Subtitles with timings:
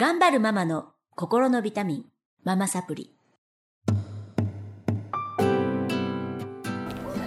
[0.00, 2.04] 頑張るママの心のビタミン、
[2.44, 3.12] ママサプリ。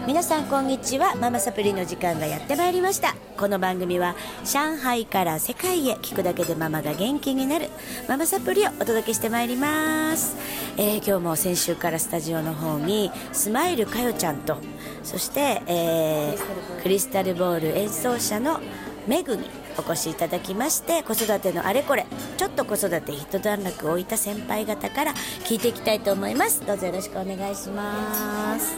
[0.08, 1.18] 皆さんこんにちは。
[1.18, 3.14] ママサプリの時間がやってまいりました。
[3.36, 4.16] この番組は
[4.46, 7.68] 上海から世界へ聞くだけでママが元気になる
[8.08, 10.38] ママサプリをお届けしてまいります。
[10.78, 14.56] えー今日も先週からスタジオの方にスマイルかよちゃんと、
[15.04, 18.62] そして、えークリスタルボール演奏者の
[19.08, 22.06] メグにお越しいただきまして子育てのあれこれ
[22.38, 25.14] ちょっと子育て一段落置いた先輩方から
[25.46, 26.66] 聞いていきたいと思います。
[26.66, 28.76] どうぞよろしくお願いします。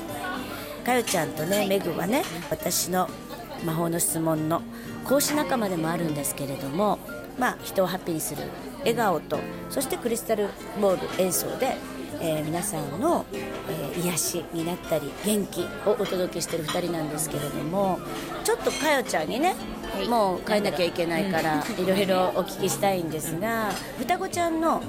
[0.84, 3.10] かよちゃんとね、メグはね私の
[3.66, 4.62] 魔法の質問の
[5.06, 7.00] 講師仲間でもあるんですけれども
[7.40, 8.44] まあ人をハッピーにする
[8.80, 10.50] 笑顔とそしてクリスタル
[10.82, 11.78] ボール演奏で
[12.20, 13.54] えー皆さんの、えー
[14.04, 18.00] 癒しになったり元気をお届けしてる2人なんですけれども
[18.44, 19.56] ちょっとかよちゃんにね、
[20.10, 24.82] もう帰んなきゃいけないからいろいろお聞きしたいんですが双子ちゃんの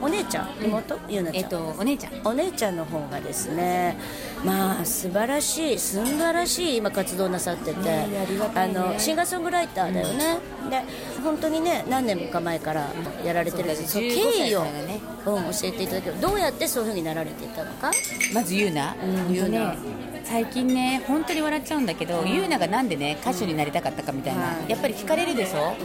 [0.00, 0.98] お姉ちゃん妹？
[1.08, 2.26] ゆうなちゃん、えっとお姉ちゃん。
[2.26, 3.98] お姉ちゃんの方がですね
[4.44, 8.06] まあ素晴らしいすんばらしい今活動なさってて、ね。
[8.54, 10.38] あのシンガーソングライターだよね、
[10.70, 10.82] で
[11.22, 12.88] 本当にね何年か前から
[13.24, 15.00] やられてるんですそうだねその経緯を、15歳からね。
[15.26, 16.20] うん、教えていただける。
[16.20, 17.90] どうやってそういうふうになられていったのか？
[18.32, 19.72] まずゆうな、うんゆうな。
[19.72, 25.76] ね最近ね本当に笑っちゃうんだけど、ゆうながなんでね歌手になりたかったかみたいな、はいやっぱり聞かれるでしょ、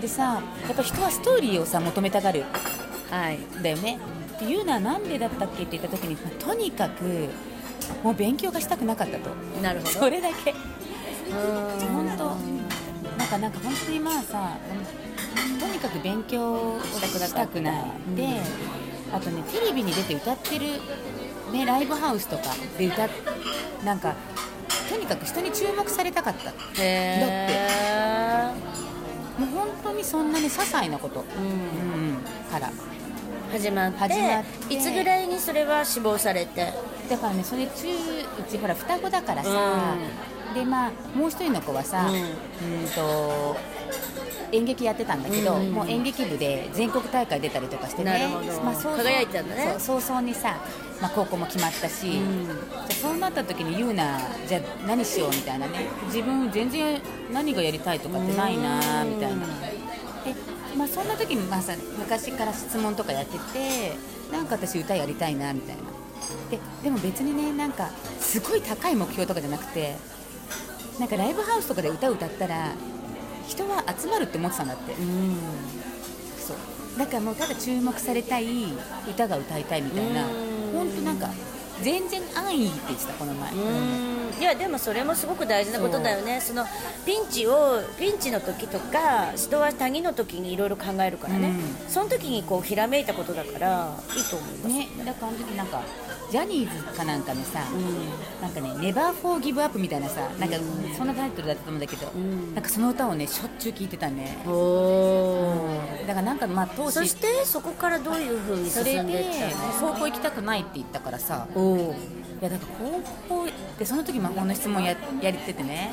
[0.00, 2.44] でさやっぱ人はストーリーをさ求めたがる。
[3.10, 3.38] はい。
[3.62, 3.98] だよね。
[4.40, 7.28] でゆうなはなんでだったっけって言った時にとにかく
[8.02, 9.30] もう勉強がしたくなかったと。
[9.62, 9.90] なるほど。
[9.90, 10.50] それだけ。
[10.50, 10.56] うん。
[11.92, 12.36] 本当。
[13.18, 14.56] なんかなんか本当にまあさ
[15.60, 17.84] とにかく勉強をしたくない。
[18.16, 18.40] で
[19.12, 20.80] あとねテレビに出て歌ってる、
[21.52, 22.44] ね、ライブハウスとか
[22.78, 23.08] で歌っ
[23.84, 24.14] なんか
[24.88, 26.52] とにかく人に注目されたかった。
[26.82, 28.52] へ
[29.38, 31.46] もう本当にそんなに些細なこと、え、うん
[32.08, 32.16] うん、
[32.50, 32.70] から。
[33.52, 36.72] 始まっていつぐらいにそれは死亡されて？
[37.08, 37.86] だからねそれ中
[38.40, 39.96] うちほら双子だからさ、
[40.54, 42.14] でまあもう一人の子はさ、うん。
[42.14, 43.56] うんと
[44.52, 48.28] 演劇やってたんだけど、うんもう演劇部で全国大会出たりとかしてね。
[48.64, 48.96] まあ、そう。
[48.96, 49.76] 輝いてたんだね。
[49.78, 50.56] そう早々にさ、
[51.04, 52.46] まあ、高校も決まったし、うん。
[52.46, 52.54] じゃ
[52.88, 55.90] あそうなった時に言うなじゃあ何しようみたいなね。
[56.06, 56.98] 自分全然
[57.30, 59.46] 何がやりたいとかってないなみたいな。
[60.24, 60.34] で
[60.74, 63.92] まあ、そんな時にまあさ昔から質問とかやってて
[64.32, 65.82] なんか私歌やりたいなみたいな。
[66.50, 69.96] ででも別にねなんかすごい高い目標とかじゃなくて
[70.98, 72.72] なんかライブハウスとかで歌歌ったら
[73.46, 74.94] 人は集まるって思ってたんだって。
[74.94, 75.36] うん。
[76.38, 76.98] そう。
[76.98, 78.46] だからもうただ注目されたい
[79.06, 80.26] 歌が歌いたいみたいな。
[80.26, 81.30] うん本当なんか
[81.82, 83.56] 全然安易って言ってたこの前、う
[84.38, 84.40] ん。
[84.40, 86.40] いやでもそれもすごく大事なことだよね。
[86.40, 86.64] その
[87.04, 91.52] ピンチをピンチの時とか人は他人の時にいろいろ考えるからね、
[91.88, 95.82] うその時にこうひらめいたことだからいいと思います、ねだからあの時なんか
[96.30, 100.56] ジャニーズかなんかのさ、うなんかね「ネバーフォーギブアップみたいなさなんか
[100.96, 102.54] そんなタイトルだったと思うんだけど、ん。
[102.54, 104.38] なんかその歌をねしょっちゅう聴いてたね。
[104.44, 106.06] ん、おー。
[106.06, 109.92] だからなんかまあ当時そしてそこからどういうふうに進それでんでいったの？
[109.92, 113.48] 高校行きたくないって言ったからさいやだから高校
[113.78, 115.92] でその時魔法の質問ややりててね。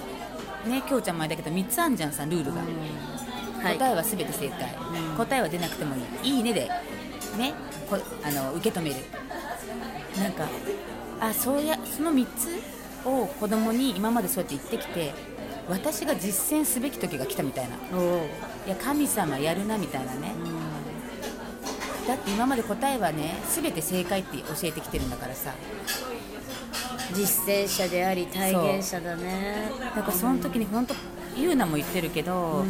[0.65, 2.61] ねきょうちゃん前だけど3つあんじゃんさルールが、
[3.63, 3.77] はい。
[3.77, 4.75] 答えは全て正解、
[5.09, 5.17] うん。
[5.17, 5.99] 答えは出なくてもい
[6.29, 6.69] い「いいね」で。
[7.37, 7.53] ね
[7.89, 8.95] こあの受け止める
[10.17, 10.47] なんか
[11.19, 12.59] あそうやその3つ
[13.05, 15.13] を子供に今までそうやって言ってきて
[15.69, 17.75] 私が実践すべき時が来たみたいな。
[18.67, 20.33] いや神様やるなみたいなね。
[22.07, 25.53] だって今まで答えはね全て正解って教えてきてるんだからさ。
[27.13, 29.69] 実践者であり体現者だね。
[29.95, 30.95] だからその時に本当
[31.35, 32.63] ゆうなも言ってるけど、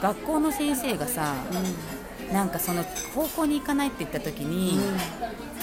[0.00, 1.34] 学校の先生がさ、
[2.32, 4.78] なんかその高校に行かないって言った時に、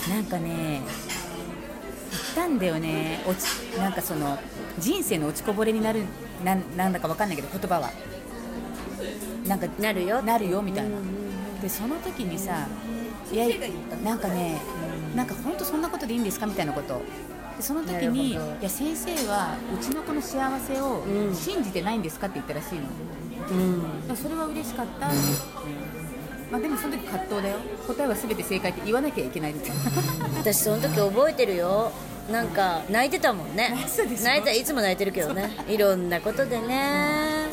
[0.09, 0.81] なんかね
[2.39, 4.39] たんだよね落ちなんかその
[4.77, 6.03] 人生の落ちこぼれになる
[6.43, 7.91] ななんだかわかんないけど言葉は
[9.45, 10.97] なんかなるよなるよみたいな、
[11.61, 12.67] でその時にさ
[13.31, 13.47] いや
[14.03, 14.59] なんかね、
[15.15, 17.01] なんか本当そんなことでいいんですかみたいなこと
[17.57, 21.03] でその時にいや先生はうちの子の幸せを
[21.33, 25.41] 信じてないんですかって言ったらしいの、うんそれは嬉しかったって言って、
[26.51, 27.57] まあ、でもその時葛藤だよ
[27.87, 29.71] 答えは全て正解って言わなきゃいけないって
[30.37, 31.91] 私その時覚えてるよ
[32.31, 33.75] なんか泣いてたもんね。
[34.23, 35.51] 泣いたいつも泣いてるけどね。
[35.67, 37.47] いろんなことでね。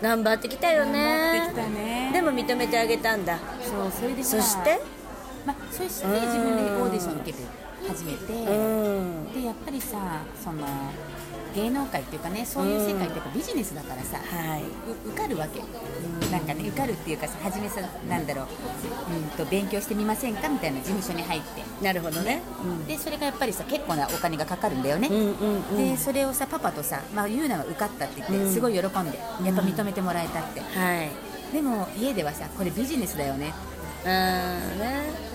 [0.00, 1.52] 頑張ってきたよね。
[1.52, 2.10] ね。
[2.12, 3.38] でも認めてあげたんだ。
[3.62, 4.80] そうそれでそして？
[5.46, 7.44] まあ、そして自分でオーディション受けて
[7.88, 9.32] 始めて、うん。
[9.32, 10.66] でやっぱりさその
[11.54, 14.62] 芸能界っていうかねそういう世界ってやっぱビジネスだからさ、はい。
[14.62, 15.60] う受かるわけ、
[16.30, 18.46] なんかね受かるっていうかさ初めさなんだろう、
[19.14, 21.62] うん、と勉強してみませんかみたいな事務所に入って。
[21.84, 22.42] なるほどね。
[22.86, 25.76] でそれがやっぱりさ結構なお金がかかるんだよね、うんうんうん。
[25.76, 28.52] でそれをさパパとさ、まあ、ユーナは受かったって言って、うん。
[28.52, 31.10] すごい喜んでやっぱ認めてもらえたって、はい。
[31.52, 33.52] でも家ではさこれビジネスだよね。
[34.04, 34.62] うんね。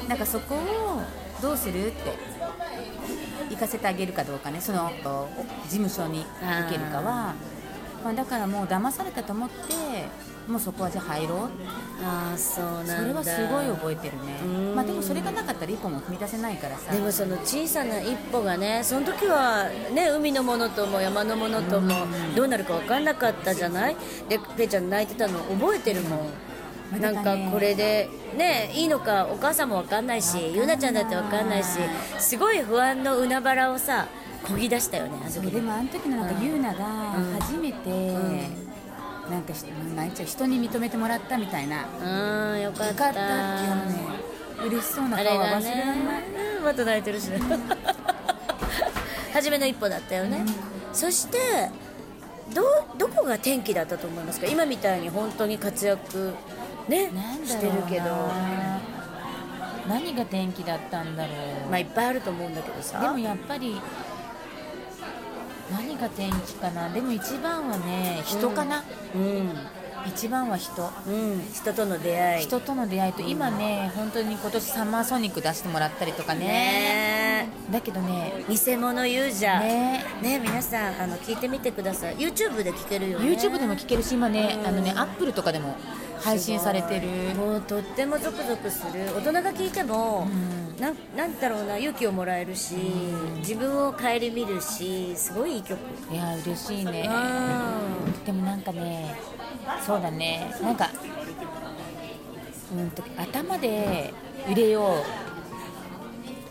[0.10, 1.02] なんかそこを
[1.42, 2.18] どうするって
[3.50, 4.62] 行かせてあげるかどうかね。
[4.62, 5.28] そのお
[5.63, 7.36] 事務所に行けるかは。
[8.04, 9.74] まあ、だからもう騙されたと思って
[10.48, 11.39] もうそこはじゃあ入ろう。
[12.06, 12.95] ああそうなんだ。
[12.95, 14.39] それはすごい覚えてるね。
[14.44, 14.75] うん。
[14.75, 16.94] まあでもそれがなかったら一歩も踏み出せないからさ。
[16.94, 22.06] でもその小さな一歩がねその時はね海のものとも山のものとも
[22.36, 23.98] どうなるか分かんなかったじゃない？
[24.30, 26.19] でペイちゃん泣いてたの覚えてるもん
[27.00, 31.80] なんかこれでねいいのかお母さんも分かんないしゆなちゃんだって分かんないし
[32.18, 34.07] すごい不安の海原をさ
[34.48, 36.86] こぎ出したよねあのそう時でもあの時のなんかユーナが
[37.18, 37.39] うん。
[37.39, 38.68] 初めて、ん。
[39.30, 41.86] なんかしなんちゃう人に認めてもらったみたいな。
[42.54, 42.92] うんよかった。
[42.92, 43.94] 受かったっていうのね
[44.68, 46.06] 嬉しそうな顔はが忘れられない、ね
[46.63, 47.39] また泣いてるしね。
[49.34, 50.44] 初めの一歩だったよね、
[50.94, 51.38] そして
[52.54, 52.63] ど
[52.98, 54.48] どこが転機だったと思いますか？
[54.48, 56.34] 今みたいに本当に活躍
[56.88, 57.12] ね
[57.45, 58.06] してるけど。
[59.88, 61.34] 何が転機だったんだろ
[61.66, 63.00] う、まあいっぱいあると思うんだけどさ。
[63.00, 63.80] でもやっぱり
[65.72, 66.89] 何が転機かな。
[66.89, 68.84] でも一番はね人かな、
[69.16, 69.50] うん。
[70.06, 70.92] 一番は人。
[71.07, 71.42] うん。
[71.54, 72.44] 人との出会い。
[72.44, 76.48] 人との出会いと今ね本当に今年サマーソニック出してもらったりとかね。
[76.48, 77.50] ね。
[77.72, 80.06] だけどねえ偽物ユーザーね。
[80.22, 82.18] ね皆さんあの聞いてみてください。
[82.18, 83.25] YouTube で聞けるよね。
[83.25, 85.78] YouTube でも聞けるし今ねあのねアップルとかでも
[86.22, 87.08] 配信されてる。
[87.36, 89.06] もうとってもゾクゾクする。
[89.16, 90.28] 大人が聞いても、
[90.78, 92.75] うなんなんだろうな勇気をもらえるし、
[93.38, 95.80] 自分を顧みるしすごいいい曲。
[96.12, 97.10] いや嬉しいね。
[98.24, 99.16] うでもなんかね
[99.86, 100.54] そうだね。
[100.62, 100.90] なんか
[102.75, 104.13] うんと頭で
[104.48, 105.26] 入れよう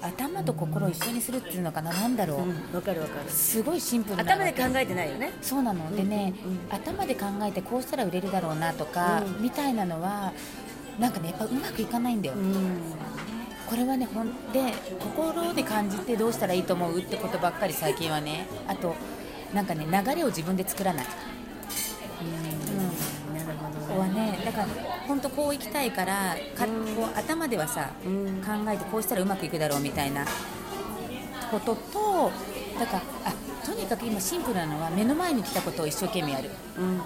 [0.06, 3.30] 頭と心を一緒にするっていうのかななんだろう、んわかるわかる。
[3.30, 5.32] すごいシンプルな頭で考えてないよね。
[5.42, 5.94] そうなの。
[5.94, 6.34] でね、
[6.70, 9.42] 頭で考えてこうしたら売れるだろうなとか、うん。
[9.42, 10.32] みたいなのは
[10.98, 12.80] なんかねやっぱうまくいかないんだよ、うん。
[13.66, 18.46] これはねほんで心で感じてどうしたらいいと思うってことばっかり最近はね。
[18.68, 18.94] あと
[19.54, 21.06] なんかね流れを自分で作らない、
[23.98, 24.66] はねだから
[25.06, 26.94] 本当こう行きたいからかうん。
[26.94, 28.42] こう頭ではさ、うん。
[28.42, 30.24] 考えてこうしたらうまくいくだろうみたいな
[31.50, 32.30] ことと
[32.78, 37.00] だからあとにかく今シンプルなのは目の前に来たことを一生懸命やる、うん。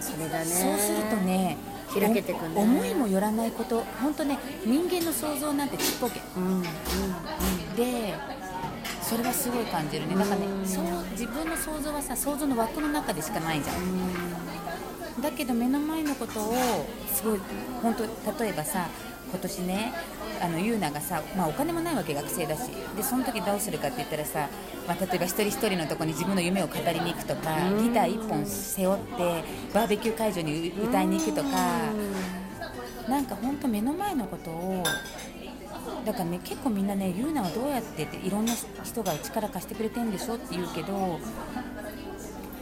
[0.00, 1.56] それだねそうするとね
[1.92, 2.54] 開けてくね。
[2.56, 6.20] お思いもよらないこと本当ね人間の想像なんてちっぽけ。
[6.36, 6.62] うんうん
[7.76, 8.14] で
[9.02, 10.16] それはすごい感じるね。
[10.16, 10.66] だからねうん。
[10.66, 13.76] そう自分の想像はさ想像の枠の中でしかないじゃん
[15.20, 16.54] だけど目の前のことを
[17.12, 17.40] すごい
[17.82, 18.88] 本当例えばさ
[19.30, 19.92] 今年ね
[20.40, 24.48] あのユーナがさ、まあ、お金もないわけ学生だしでその時どうするかって言ったらさ、
[24.86, 27.82] まあ、例えば一人一人のとこに自分の夢を語りに行くとかうん。
[27.84, 31.48] ギター1本背負ってバーベキュー会場に歌いに行くとか
[33.08, 34.82] なんか本当目の前のことを
[36.04, 38.52] だからね結構みんなねユーナはどうやってっていろんな
[38.82, 41.18] 人が力貸してくれてんでしょって言うけど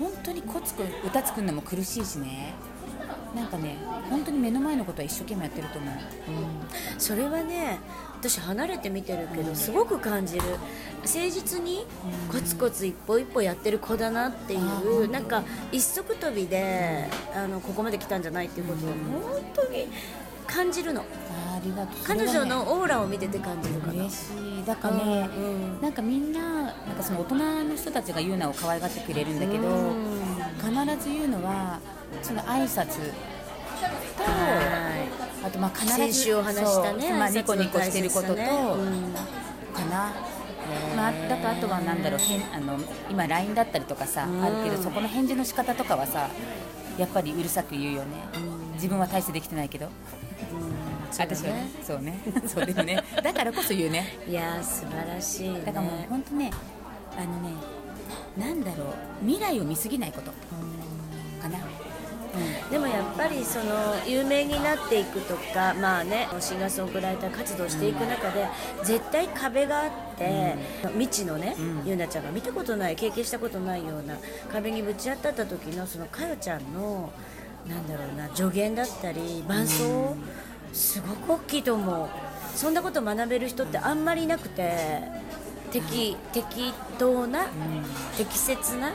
[0.02, 2.54] 本当にコツコ歌作るのも苦しいしね。
[3.37, 3.76] なんかね
[4.10, 5.94] 本当に目の前のことは一生懸命やってると思う。
[6.99, 7.78] それはね
[8.19, 10.43] 私離れて見てるけどすごく感じる。
[11.03, 11.86] 誠実に
[12.31, 19.88] コツコツ一歩一歩やってる子だなっていあうなんか一足飛びであのここまで来たんじゃないっていうことを本当に
[20.46, 21.00] 感じるの。
[21.00, 21.51] あー。
[21.51, 22.04] ありがとう。
[22.04, 23.92] 彼女のオーラを見てて感じるかな。
[23.94, 24.16] 嬉し
[24.62, 24.66] い。
[24.66, 25.82] だからね、うんうん。
[25.82, 29.92] なんかみんななんかその大人の人たちが言うのを可愛がってくれるんだけど
[30.58, 30.70] 必
[31.02, 31.81] ず言うのは
[32.22, 33.12] その挨拶
[34.16, 35.08] とは
[35.44, 38.48] あとまあ必ず先週お話したねまあ、ニコニコしてることと、ね。
[38.48, 39.12] うん。
[39.74, 40.12] かな、
[40.96, 42.20] まあ、だとあとはなんだろう
[42.54, 42.78] あの
[43.10, 44.44] 今 LINE だったりとかさ、うん。
[44.44, 46.28] あるけどそこの返事の仕方とかはさ
[46.98, 48.08] やっぱりうるさく言うよね、
[48.74, 49.88] 自分は大してできてないけど、
[51.19, 51.70] 私はね。
[51.82, 52.19] そうね。
[52.46, 53.02] そうだよね。
[53.22, 54.19] だからこそ言うね。
[54.28, 56.50] いやー素晴らしい、ね、だからもう本当ね
[57.16, 57.54] あのね
[58.36, 58.86] なんだろう。
[59.24, 60.31] 未来を見すぎないこと。
[61.42, 61.58] かな、
[62.70, 63.64] でもやっぱりその
[64.06, 68.46] 有名になっていくとかまあねシンガーソングライター活動していく中で
[68.84, 70.54] 絶対壁があって、
[70.92, 71.82] 未知のね、うん。
[71.84, 74.16] ゆうなちゃんが見たことない経験したことないような
[74.52, 77.12] 壁にぶち当たった時のそのかよちゃんの
[77.69, 80.16] なんだろうな助言だったり伴奏、
[80.72, 82.08] すごく大きいと思う。
[82.56, 85.02] そんなこと学べる人ってあんまりいなくて
[85.70, 87.46] 適適当な、
[88.17, 88.93] 適切な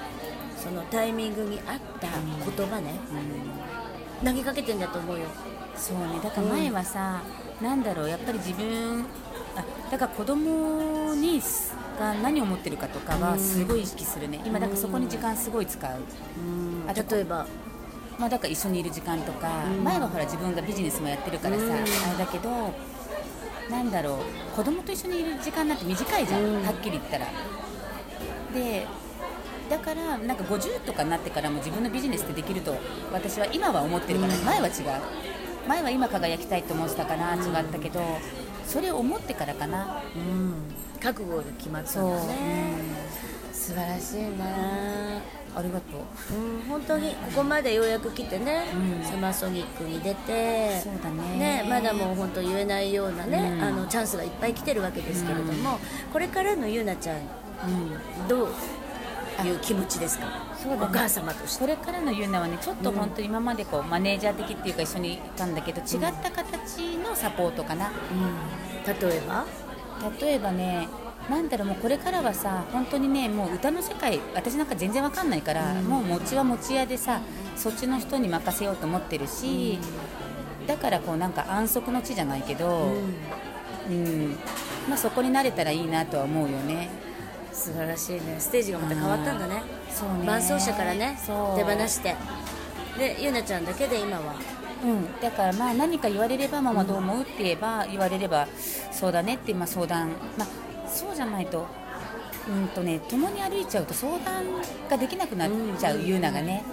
[0.57, 2.93] そのタイミングに合った言葉ね、
[4.23, 5.25] 投げかけてんだと思うよ。
[5.75, 6.19] そうね。
[6.23, 7.21] だから前はさ、
[7.61, 9.05] なんだろうやっぱり自分
[9.55, 11.41] あだから子供に
[11.99, 14.39] が何を思ってるかとかはすごい意識するね。
[14.45, 15.91] 今だからそこに時間すごい使う、
[16.87, 17.47] あと例えば
[18.17, 19.47] まあ、だから一緒にいる時間とか、
[19.83, 22.49] 前はほら自分がビジネスもやってるからさ、あれだけど
[23.69, 24.19] なんだろ
[24.53, 27.27] う子供と一緒にいる時間なんて短いじゃん、はっきり言ったら。
[28.53, 28.87] で
[29.69, 32.77] だからなんか50とかになってからも自分のビジネスってできると
[33.11, 34.73] 私は今は思ってるから、前は違う。
[35.67, 37.99] 前は今輝きたいと思ってたから違ったけど、
[38.67, 40.03] それを思ってからかな。
[40.15, 40.53] うん。
[41.01, 42.73] 覚悟が決まったんだね。
[43.53, 45.21] 素晴らしいね。
[45.55, 46.35] ありがとう。
[46.35, 48.65] うん本当にここまでようやく来てね、
[48.99, 49.03] うん。
[49.03, 51.65] サマーソニックに出てそうだね。
[51.67, 53.61] まだもう本当言えないようなね、うん。
[53.63, 55.79] あのチャンスがいっぱい来てるわけですけれども、
[56.13, 58.27] これからのゆうなちゃんうん。
[58.27, 58.47] どう
[59.47, 60.27] いう気持ちですか？
[60.65, 61.61] お母様として。
[61.61, 67.91] これからのユーナはねちょっと本当に今までこうマネージャー的っていうか一緒にいたんだけど違った形のサポートかな、
[68.85, 69.45] 例えば？
[70.19, 70.87] 例えばね
[71.29, 77.21] なんだろうもうこれからはさ本当にねもう歌の世界私なんか全然わかんないから、もう餅は餅屋でさ
[77.55, 79.79] そっちの人に任せようと思ってるし、
[80.67, 82.93] だからこうなんか安息の地じゃないけど、
[83.89, 84.35] うん。
[84.87, 86.89] まあ、そこに慣れたらいいなとは思うよね。
[87.57, 88.35] 素晴らしいね。
[88.37, 89.63] ステージがまた変わったんだね。
[89.89, 90.25] そうね。
[90.25, 91.17] 伴奏者からね。
[91.25, 92.15] 手放して。
[92.99, 94.35] でゆうなちゃんだけで今は。
[94.83, 98.47] うん、だからまあ何か言われればママどう思うって言えば言われれば
[98.91, 101.65] そうだねってまあ相談、まあ、そうじゃないと
[102.47, 104.45] うんとね共に歩いちゃうと相談
[104.87, 105.49] ができなくなっ
[105.79, 106.63] ちゃう優奈がね。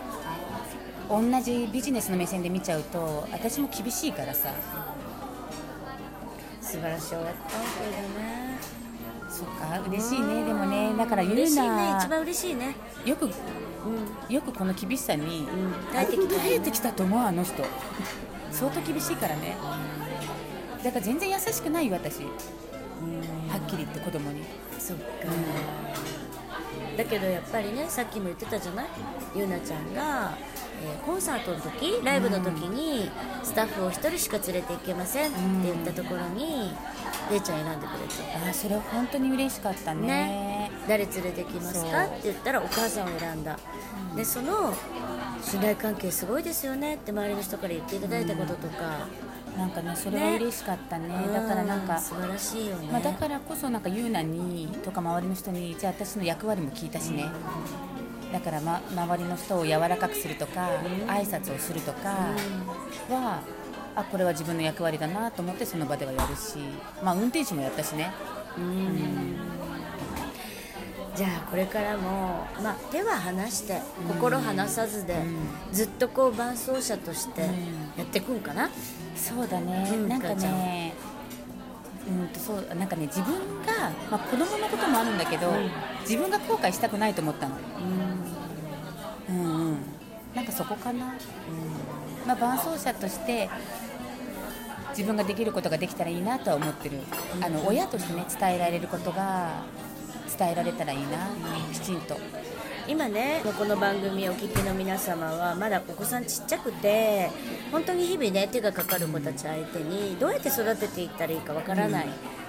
[1.09, 4.51] 同じビジネスの目線で見ちゃうと私も厳しいからさ。
[6.61, 7.15] 素晴らしい。
[7.15, 8.44] 親子関係だね
[9.45, 10.45] そっか嬉しいね。
[10.45, 11.67] でもねだから優嬉しいね。
[11.69, 12.75] 奈一番嬉しいね。
[13.05, 13.29] よく
[14.29, 15.47] よくこの厳しさに
[15.93, 17.63] 耐えてきたよね耐えてきたと思うあの人。
[18.51, 19.57] 相当厳しいからね。
[20.83, 22.23] だから全然優しくないよ私。
[22.23, 22.29] は
[23.59, 24.43] っきり言って子供に。
[24.79, 25.03] そっか、
[26.97, 28.87] だけどやっぱりねさっきも言ってたじゃない？
[29.35, 30.37] ゆうなちゃんが、
[30.83, 33.11] えーコンサートの時ライブの時に
[33.43, 36.73] スタッフを1人しか連れて行けませんって言ったところに
[37.31, 40.07] れいちゃん選んでくれてあーそれは本当に嬉しかったね。
[40.07, 40.71] ね。
[40.89, 42.05] 誰連れてきますか？
[42.05, 43.59] って言ったらお母さんを選んだ、
[44.17, 44.75] でその
[45.43, 46.97] 信頼関係すごいですよね？
[46.97, 49.07] って周りの人から言っていただいたこととか、
[49.57, 51.09] なんかねそれは嬉しかったね。
[51.33, 57.27] だからなんかう、素晴らしいよね、まあ、だからこそなんか優奈にとか周りの人にじゃあ私の役割も聞いたしね。
[58.33, 60.69] だから、ま、周りの人を柔らかくするとか
[61.07, 62.09] 挨拶をするとか
[63.09, 63.41] は
[63.97, 66.59] あこれは自分の役割だなと思ってその場ではやるし、
[67.03, 68.13] まあ、運転手もやったしね。
[71.17, 75.15] じゃあこれからも、まあ、手は離して心離さずで、
[75.71, 77.43] ずっとこう伴奏者として
[77.97, 78.69] やっていくんかな、
[79.15, 80.93] そうだね、うんなんかね
[82.09, 83.33] うんとそうなんかね自分
[83.65, 85.53] が、まあ、子供のこともあるんだけど、
[86.01, 87.57] 自分が後悔したくないと思ったの。
[89.29, 89.37] うん。
[89.37, 89.77] うん
[90.35, 91.15] なんかそこかな、
[92.27, 93.49] まあ、伴奏者として
[94.91, 96.99] 自分ができることができたらいいなとは思ってる、
[97.43, 99.65] あの親としてね伝えられることが
[100.39, 101.29] 伝えられたらいいな、
[101.73, 102.17] きちんと。
[102.87, 107.31] 今ねこの番組をお聞きの皆様はまだお子さんちっちゃくて
[107.73, 112.09] 本当に日々ね手がかかる子たち相手にどうやって育てていったらいいかわからない、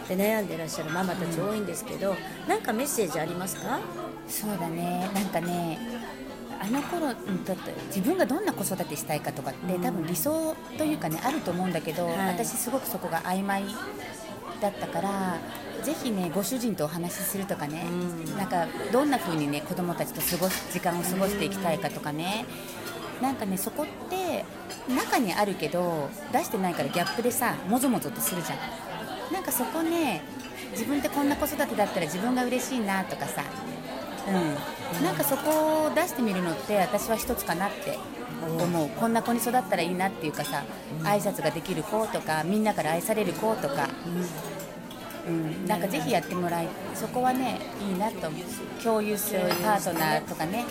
[0.10, 2.16] で悩んでらっしゃるママたち多いんですけど、
[2.48, 3.80] なんかメッセージありますか？
[4.28, 5.10] そうだね。
[5.14, 5.80] なんかね
[6.60, 12.18] あの頃うんだって自分がどんな子育てしたいかとかって多分理想というかねあると思うんだけど、はい。
[12.28, 13.64] 私すごくそこが曖昧
[14.62, 15.40] だったから
[15.84, 17.86] ぜひねご主人とお話しするとかね、
[18.38, 22.46] なんかどんな風にね子供たちと過ごす時間を過ごしていきたいかとかね、
[23.22, 24.46] なんかねそこって
[24.88, 29.34] 中にあるけど出してないからギャップでさもぞもぞとするじゃん。
[29.34, 30.22] なんかそこね
[30.72, 33.44] 自分ってこんな子育てだったら自分が嬉しいなとかさ
[34.28, 37.98] うん、なんかそこを出してみるのって私は一つかなって
[38.48, 38.90] 思う。
[38.90, 40.64] こんな子に育ったらいいなっていうかさ
[41.04, 43.90] 挨拶ができる子とかみんなから愛される子とか、
[45.28, 48.42] うん、なんかぜひやってもらいそこはねいいなと思う
[48.84, 50.66] 共有するパートナーとかね。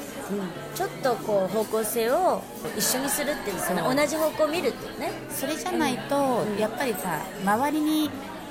[0.74, 2.42] ちょっとこう方向性を
[2.76, 3.94] 一緒にするっていうそう。
[3.94, 5.12] 同じ方向を見るっていうね。
[5.30, 8.10] それじゃないとやっぱりさ周りに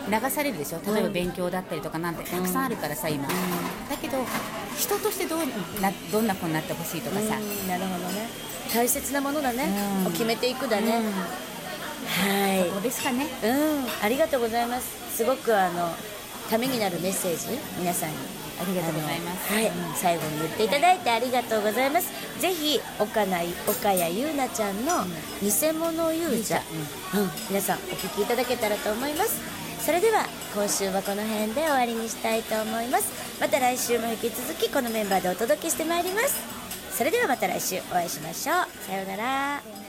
[0.09, 0.79] 流されるでしょ。
[0.93, 4.17] 例えば勉強だったりとかなんてたくさんあるからさ今、だけど
[4.77, 5.39] 人としてどう
[5.81, 8.27] などんな子になってほしいとかさ、うんなるほどね。
[8.73, 9.69] 大切なものだね、
[10.01, 10.07] うん。
[10.07, 11.01] を決めていくだね、
[12.07, 12.69] はい。
[12.69, 13.27] そうですかね。
[13.43, 13.85] うん。
[14.03, 15.15] ありがとうございます。
[15.17, 15.89] すごくあの
[16.49, 18.15] ためになるメッセージ皆さんに。
[18.61, 19.51] ありがとうございます。
[19.51, 25.05] はい、最後に言っていただいてありがとうございます、ぜひ岡な岡谷優奈ちゃんの
[25.41, 26.61] 偽物勇者、
[27.15, 27.31] うん。
[27.49, 29.52] 皆さんお聞きいただけたらと思います
[29.83, 30.25] それでは
[30.55, 33.41] 今週はこの辺で終わりにしたいと思います。
[33.41, 36.41] また来週も引き続きこのメンバーでお届けしてまいります。
[36.97, 38.85] それではまた来週お会いしましょう。
[38.85, 39.82] さようなら。